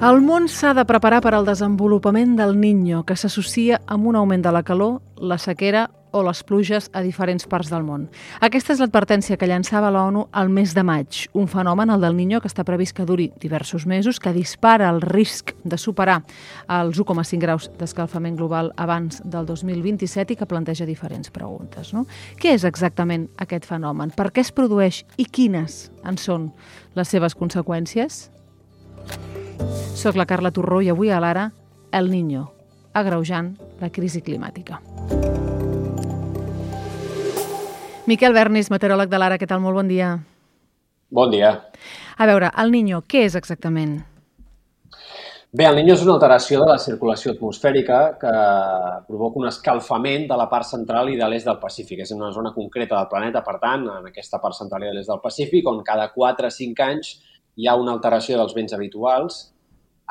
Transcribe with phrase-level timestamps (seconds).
[0.00, 4.40] El món s'ha de preparar per al desenvolupament del Niño, que s'associa amb un augment
[4.40, 8.06] de la calor, la sequera o les pluges a diferents parts del món.
[8.40, 12.40] Aquesta és l'advertència que llançava l'ONU al mes de maig, un fenomen, el del Niño,
[12.40, 16.22] que està previst que duri diversos mesos, que dispara el risc de superar
[16.80, 21.92] els 1,5 graus d'escalfament global abans del 2027 i que planteja diferents preguntes.
[21.92, 22.06] No?
[22.40, 24.16] Què és exactament aquest fenomen?
[24.16, 26.54] Per què es produeix i quines en són
[26.96, 28.30] les seves conseqüències?
[30.00, 31.50] Soc la Carla Torró i avui a l'Ara,
[31.92, 32.46] El Niño,
[32.96, 34.80] agreujant la crisi climàtica.
[38.10, 39.60] Miquel Bernis, meteoròleg de l'Ara, què tal?
[39.60, 40.14] Molt bon dia.
[41.10, 41.50] Bon dia.
[42.16, 43.98] A veure, El Niño, què és exactament?
[45.52, 48.32] Bé, el Niño és una alteració de la circulació atmosfèrica que
[49.08, 52.04] provoca un escalfament de la part central i de l'est del Pacífic.
[52.06, 55.10] És una zona concreta del planeta, per tant, en aquesta part central i de l'est
[55.10, 57.16] del Pacífic, on cada 4 o 5 anys
[57.58, 59.40] hi ha una alteració dels vents habituals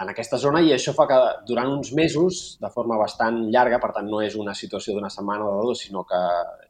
[0.01, 3.91] en aquesta zona i això fa que durant uns mesos, de forma bastant llarga, per
[3.95, 6.19] tant no és una situació d'una setmana o de dos, sinó que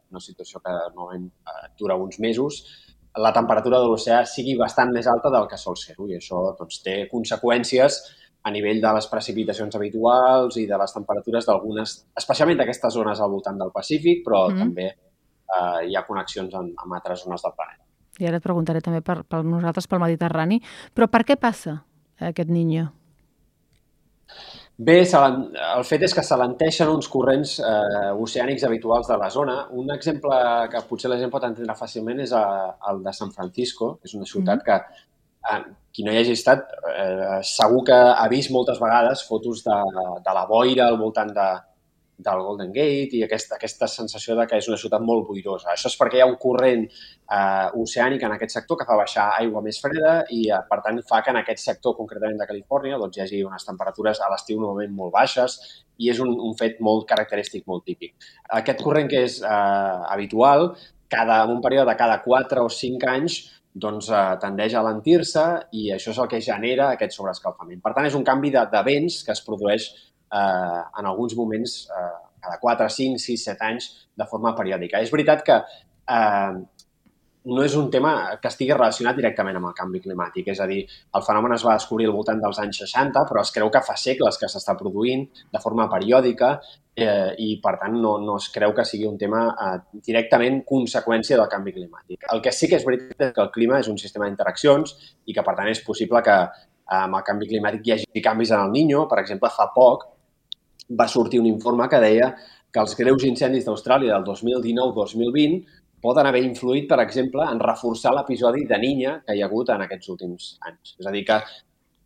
[0.09, 2.63] una situació que normalment eh, dura uns mesos,
[3.19, 6.81] la temperatura de l'oceà sigui bastant més alta del que sol ser-ho i això doncs,
[6.85, 7.99] té conseqüències
[8.43, 13.33] a nivell de les precipitacions habituals i de les temperatures d'algunes, especialment d'aquestes zones al
[13.33, 14.59] voltant del Pacífic, però mm -hmm.
[14.59, 17.83] també eh, hi ha connexions amb, amb altres zones del planeta.
[18.19, 20.61] I ara et preguntaré també per, per nosaltres, pel Mediterrani,
[20.93, 21.83] però per què passa
[22.19, 22.98] aquest Niño?
[24.79, 29.57] Bé, el fet és que s'alenteixen uns corrents eh, oceànics habituals de la zona.
[29.75, 30.37] Un exemple
[30.71, 32.45] que potser la gent pot entendre fàcilment és a,
[32.91, 34.85] el de San Francisco, que és una ciutat mm -hmm.
[35.49, 36.63] que eh, qui no hi hagi estat
[36.95, 39.79] eh, segur que ha vist moltes vegades fotos de,
[40.25, 41.49] de la boira al voltant de,
[42.19, 45.71] del Golden Gate i aquesta, aquesta sensació de que és una ciutat molt boirosa.
[45.71, 49.29] Això és perquè hi ha un corrent eh, oceànic en aquest sector que fa baixar
[49.37, 52.99] aigua més freda i, eh, per tant, fa que en aquest sector, concretament de Califòrnia,
[52.99, 55.59] doncs, hi hagi unes temperatures a l'estiu normalment molt baixes
[55.99, 58.17] i és un, un fet molt característic, molt típic.
[58.59, 60.73] Aquest corrent que és eh, habitual,
[61.09, 63.39] cada, en un període de cada 4 o 5 anys,
[63.79, 65.45] doncs eh, tendeix a lentir-se
[65.77, 67.81] i això és el que genera aquest sobreescalfament.
[67.83, 69.89] Per tant, és un canvi de, de vents que es produeix
[70.31, 75.01] eh, en alguns moments eh, cada 4, 5, 6, 7 anys de forma periòdica.
[75.03, 76.59] És veritat que eh,
[77.49, 80.49] no és un tema que estigui relacionat directament amb el canvi climàtic.
[80.51, 80.81] És a dir,
[81.15, 83.95] el fenomen es va descobrir al voltant dels anys 60, però es creu que fa
[83.99, 88.75] segles que s'està produint de forma periòdica eh, i, per tant, no, no es creu
[88.75, 92.27] que sigui un tema eh, directament conseqüència del canvi climàtic.
[92.35, 94.95] El que sí que és veritat és que el clima és un sistema d'interaccions
[95.25, 98.51] i que, per tant, és possible que eh, amb el canvi climàtic hi hagi canvis
[98.51, 99.07] en el Niño.
[99.09, 100.09] Per exemple, fa poc
[100.89, 102.33] va sortir un informe que deia
[102.71, 105.59] que els greus incendis d'Austràlia del 2019-2020
[106.01, 109.83] poden haver influït, per exemple, en reforçar l'episodi de niña que hi ha hagut en
[109.83, 110.95] aquests últims anys.
[110.99, 111.39] És a dir, que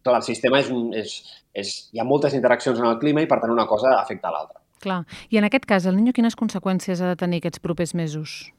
[0.04, 0.72] clar, el sistema és,
[1.04, 1.16] és,
[1.54, 1.74] és...
[1.94, 4.62] Hi ha moltes interaccions en el clima i, per tant, una cosa afecta l'altra.
[4.84, 5.04] Clar.
[5.32, 8.52] I en aquest cas, el niño quines conseqüències ha de tenir aquests propers mesos?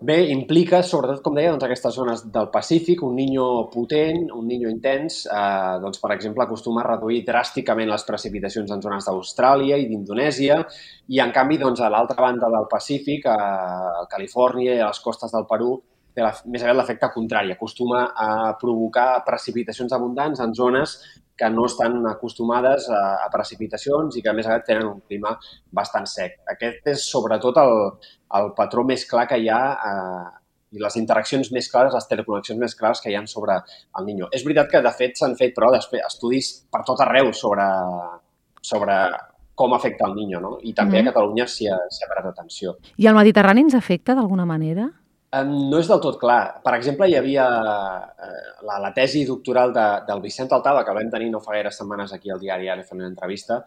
[0.00, 4.70] Bé, implica, sobretot, com deia, doncs, aquestes zones del Pacífic, un niño potent, un niño
[4.70, 9.88] intens, eh, doncs, per exemple, acostuma a reduir dràsticament les precipitacions en zones d'Austràlia i
[9.90, 10.60] d'Indonèsia
[11.08, 15.34] i, en canvi, doncs, a l'altra banda del Pacífic, a Califòrnia i a les costes
[15.34, 15.72] del Perú,
[16.14, 17.50] té la, més aviat l'efecte contrari.
[17.56, 20.94] Acostuma a provocar precipitacions abundants en zones
[21.38, 25.36] que no estan acostumades a, a precipitacions i que, a més aviat, tenen un clima
[25.70, 26.40] bastant sec.
[26.50, 27.74] Aquest és, sobretot, el,
[28.40, 30.26] el patró més clar que hi ha eh,
[30.74, 34.28] i les interaccions més clares, les teleconnexions més clares que hi ha sobre el Niño.
[34.34, 37.66] És veritat que, de fet, s'han fet, però, després, estudis per tot arreu sobre,
[38.60, 38.98] sobre
[39.58, 40.58] com afecta el Niño, no?
[40.62, 41.08] I també mm -hmm.
[41.08, 42.76] a Catalunya s'hi ha, ha parat atenció.
[42.96, 44.90] I el Mediterrani ens afecta d'alguna manera?
[45.36, 46.60] No és del tot clar.
[46.64, 51.10] Per exemple, hi havia eh, la, la tesi doctoral de, del Vicent Altava, que vam
[51.12, 53.58] tenir no fa gaire setmanes aquí al diari Ara fent una entrevista,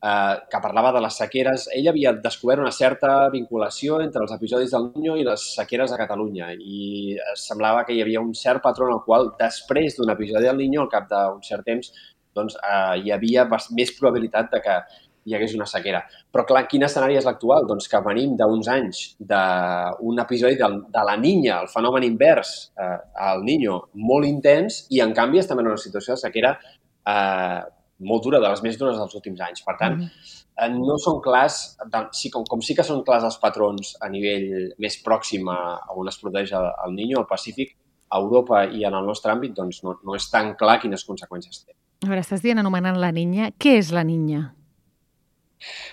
[0.00, 1.66] eh, que parlava de les sequeres.
[1.76, 6.00] Ell havia descobert una certa vinculació entre els episodis del Niño i les sequeres a
[6.00, 10.48] Catalunya i semblava que hi havia un cert patró en el qual després d'un episodi
[10.48, 11.92] del Niño, al cap d'un cert temps,
[12.32, 13.44] doncs, eh, hi havia
[13.76, 14.80] més probabilitat de que
[15.26, 16.02] hi hagués una sequera.
[16.32, 17.66] Però, clar, quin escenari és l'actual?
[17.68, 22.96] Doncs que venim d'uns anys d'un episodi de, de la Niña, el fenomen invers eh,
[23.30, 23.80] al Niño,
[24.10, 27.60] molt intens, i, en canvi, estem en una situació de sequera eh,
[28.00, 29.64] molt dura, de les més dures dels últims anys.
[29.66, 30.78] Per tant, mm -hmm.
[30.86, 31.76] no són clars,
[32.12, 36.08] sí, com, com sí que són clars els patrons a nivell més pròxim a, on
[36.08, 37.76] es produeix el, el Niño, al Pacífic,
[38.10, 41.64] a Europa i en el nostre àmbit, doncs no, no és tan clar quines conseqüències
[41.64, 41.72] té.
[42.02, 43.50] A veure, estàs dient anomenant la niña.
[43.58, 44.54] Què és la niña?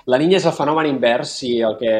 [0.08, 1.94] La niña és el fenomen invers i el que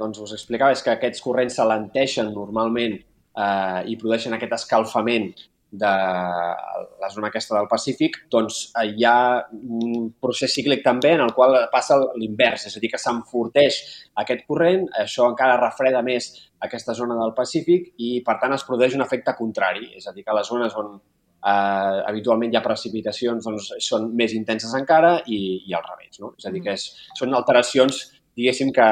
[0.00, 5.30] doncs, us explicava és que aquests corrents s'alenteixen normalment eh, i produeixen aquest escalfament
[5.76, 9.16] de la zona aquesta del Pacífic, doncs eh, hi ha
[9.52, 13.80] un procés cíclic també en el qual passa l'invers, és a dir, que s'enforteix
[14.22, 16.30] aquest corrent, això encara refreda més
[16.62, 20.24] aquesta zona del Pacífic i, per tant, es produeix un efecte contrari, és a dir,
[20.24, 20.96] que les zones on
[21.46, 26.18] eh, habitualment hi ha precipitacions doncs, són més intenses encara i, i al revés.
[26.22, 26.34] No?
[26.38, 26.88] És a dir, que és,
[27.18, 28.02] són alteracions,
[28.36, 28.90] diguéssim, que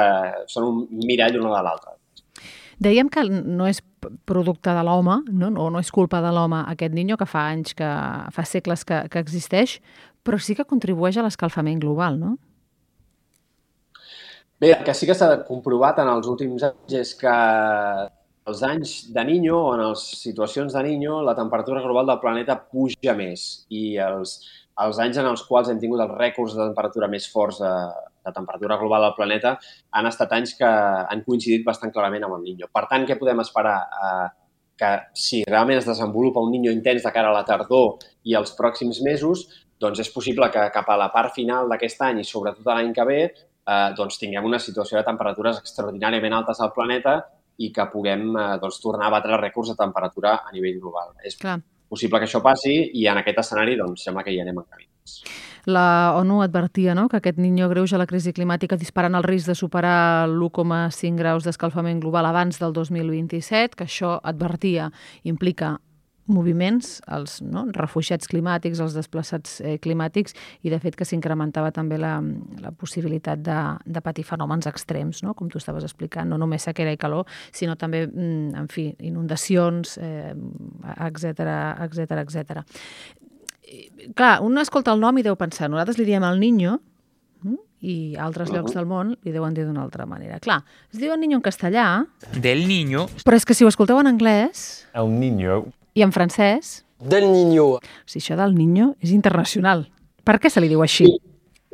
[0.51, 1.99] són un mirall una de l'altra.
[2.85, 3.79] Dèiem que no és
[4.27, 5.53] producte de l'home, no?
[5.63, 7.91] o no és culpa de l'home aquest niño que fa anys, que
[8.35, 9.79] fa segles que, que existeix,
[10.25, 12.35] però sí que contribueix a l'escalfament global, no?
[14.61, 17.33] Bé, el que sí que s'ha comprovat en els últims anys és que
[18.51, 22.59] els anys de Niño o en les situacions de Niño la temperatura global del planeta
[22.61, 24.37] puja més i els,
[24.85, 27.73] els anys en els quals hem tingut els rècords de temperatura més forts de,
[28.27, 29.55] de temperatura global del planeta
[29.97, 32.69] han estat anys que han coincidit bastant clarament amb el Niño.
[32.73, 33.79] Per tant, què podem esperar?
[33.81, 34.27] Eh,
[34.75, 38.53] que si realment es desenvolupa un Niño intens de cara a la tardor i els
[38.59, 39.45] pròxims mesos,
[39.81, 43.07] doncs és possible que cap a la part final d'aquest any i sobretot l'any que
[43.09, 47.23] ve eh, doncs tinguem una situació de temperatures extraordinàriament altes al planeta
[47.59, 51.15] i que puguem eh, doncs, tornar a batre rècords de temperatura a nivell global.
[51.23, 51.61] És Clar.
[51.89, 54.89] possible que això passi i en aquest escenari doncs, sembla que hi anem en camí.
[55.67, 57.09] La ONU advertia no?
[57.09, 62.03] que aquest niño greuja la crisi climàtica disparant el risc de superar l'1,5 graus d'escalfament
[62.03, 64.91] global abans del 2027, que això advertia
[65.23, 65.79] implica
[66.31, 71.99] moviments, els no, refugiats climàtics, els desplaçats eh, climàtics i, de fet, que s'incrementava també
[72.01, 72.17] la,
[72.63, 75.35] la possibilitat de, de patir fenòmens extrems, no?
[75.37, 79.99] com tu estaves explicant, no només sequera i calor, sinó també, mm, en fi, inundacions,
[80.01, 80.33] eh,
[81.11, 81.45] etc
[81.85, 82.65] etc etc.
[84.17, 86.79] Clar, un escolta el nom i deu pensar, nosaltres li diem al niño,
[87.45, 90.41] mm, i altres llocs del món li deuen dir d'una altra manera.
[90.41, 91.87] Clar, es diu el niño en castellà...
[92.33, 93.09] Del niño...
[93.29, 94.87] Però és que si ho escolteu en anglès...
[94.97, 96.83] El niño i en francès?
[96.99, 97.79] Del niño.
[97.79, 99.87] O sigui, això del niño és internacional.
[100.25, 101.07] Per què se li diu així?
[101.07, 101.21] Sí,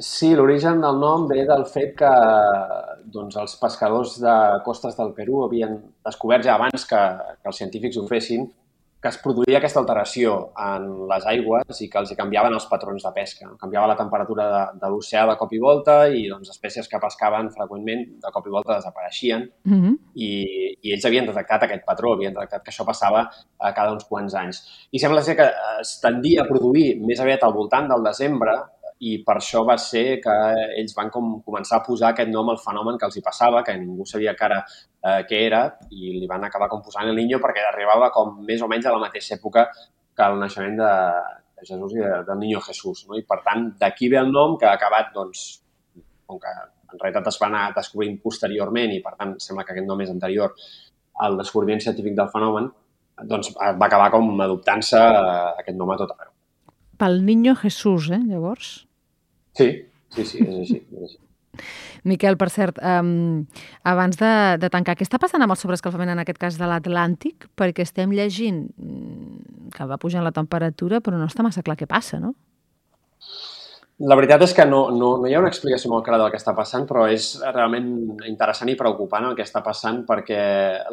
[0.00, 2.10] sí l'origen del nom ve del fet que
[3.14, 4.36] doncs, els pescadors de
[4.66, 7.02] costes del Perú havien descobert ja abans que,
[7.40, 8.48] que els científics ho fessin
[9.00, 13.04] que es produïa aquesta alteració en les aigües i que els hi canviaven els patrons
[13.06, 13.48] de pesca.
[13.60, 17.48] Canviava la temperatura de, de l'oceà de cop i volta i doncs, espècies que pescaven
[17.54, 19.94] freqüentment de cop i volta desapareixien mm -hmm.
[20.14, 20.30] i,
[20.82, 24.34] i ells havien detectat aquest patró, havien detectat que això passava a cada uns quants
[24.34, 24.60] anys.
[24.92, 25.48] I sembla ser que
[25.80, 28.52] es tendia a produir més aviat al voltant del desembre
[29.00, 30.32] i per això va ser que
[30.76, 33.76] ells van com començar a posar aquest nom al fenomen que els hi passava, que
[33.78, 37.64] ningú sabia encara eh, què era, i li van acabar com posant el Niño perquè
[37.64, 40.90] arribava com més o menys a la mateixa època que el naixement de,
[41.56, 43.06] de Jesús i de, del Niño Jesús.
[43.08, 43.16] No?
[43.16, 45.46] I per tant, d'aquí ve el nom que ha acabat, doncs,
[46.28, 46.52] com que
[46.90, 50.12] en realitat es va anar descobrint posteriorment i per tant sembla que aquest nom és
[50.12, 50.52] anterior
[51.24, 52.68] al descobriment científic del fenomen,
[53.32, 56.32] doncs va acabar com adoptant-se eh, aquest nom a tot arreu.
[57.00, 58.89] Pel Niño Jesús, eh, llavors?
[59.60, 59.72] Sí,
[60.16, 60.80] sí, sí, és així.
[60.80, 61.20] És així.
[62.10, 63.44] Miquel, per cert, um,
[63.84, 67.48] abans de, de tancar, què està passant amb el sobreescalfament en aquest cas de l'Atlàntic?
[67.58, 71.88] Perquè estem llegint mm, que va pujant la temperatura, però no està massa clar què
[71.90, 72.34] passa, no?
[74.00, 76.38] La veritat és que no, no, no hi ha una explicació molt clara del que
[76.40, 77.88] està passant, però és realment
[78.30, 80.38] interessant i preocupant el que està passant perquè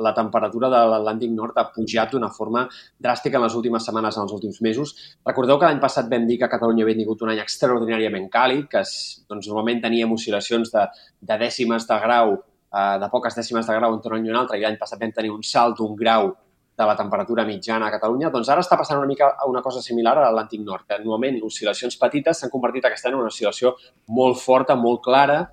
[0.04, 2.65] la temperatura de l'Atlàntic Nord ha pujat d'una forma
[3.00, 4.92] dràstica en les últimes setmanes, en els últims mesos.
[5.30, 8.81] Recordeu que l'any passat vam dir que Catalunya havia tingut un any extraordinàriament càlid, que
[8.83, 10.83] doncs, normalment teníem oscil·lacions de,
[11.31, 12.35] de dècimes de grau,
[12.76, 14.99] eh, de poques dècimes de grau entre un any i un altre, i l'any passat
[14.99, 16.33] vam tenir un salt d'un grau
[16.77, 20.13] de la temperatura mitjana a Catalunya, doncs ara està passant una mica una cosa similar
[20.17, 23.73] a l'Atlàntic Nord, que normalment oscil·lacions petites s'han convertit aquest any en una oscil·lació
[24.13, 25.45] molt forta, molt clara,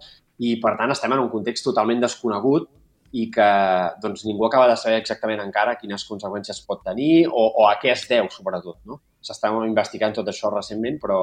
[0.45, 2.69] i per tant estem en un context totalment desconegut
[3.15, 3.49] i que
[4.03, 7.93] doncs, ningú acaba de saber exactament encara quines conseqüències pot tenir o, o a què
[7.93, 8.81] es deu, sobretot.
[8.91, 8.99] No?
[9.25, 11.19] S'està investigant tot això recentment, però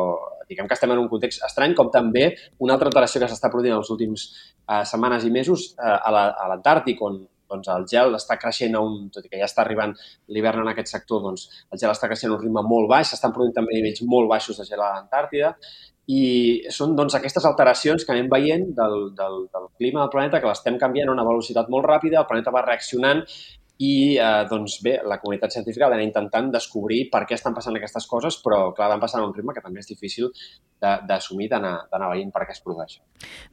[0.47, 2.29] diguem que estem en un context estrany, com també
[2.63, 6.47] una altra alteració que s'està produint en les últimes eh, setmanes i mesos eh, a
[6.47, 7.19] l'Antàrtic, on
[7.51, 9.93] doncs el gel està creixent a un, tot i que ja està arribant
[10.31, 13.35] l'hivern en aquest sector, doncs el gel està creixent a un ritme molt baix, s'estan
[13.35, 15.55] produint també nivells molt baixos de gel a l'Antàrtida
[16.11, 16.21] i
[16.73, 20.79] són doncs, aquestes alteracions que anem veient del, del, del clima del planeta, que l'estem
[20.81, 23.21] canviant a una velocitat molt ràpida, el planeta va reaccionant
[23.81, 27.77] i eh, doncs bé, la comunitat científica va anar intentant descobrir per què estan passant
[27.77, 30.29] aquestes coses, però clar, van passant a un ritme que també és difícil
[30.81, 32.99] d'assumir, d'anar veient per què es produeix.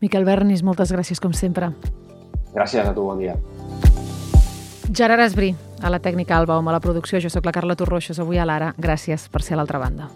[0.05, 1.73] Miquel Bernis, moltes gràcies com sempre.
[2.53, 3.37] Gràcies a tu, bon dia.
[4.91, 7.21] Gerard Esbrí, a la tècnica Alba, a la producció.
[7.21, 8.73] Jo sóc la Carla Torroixos, avui a l'Ara.
[8.79, 10.09] Gràcies per ser a l'altra banda.